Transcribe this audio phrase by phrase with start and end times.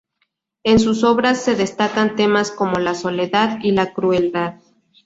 [0.63, 4.55] En sus obras se destacan temas como la soledad y la crueldad.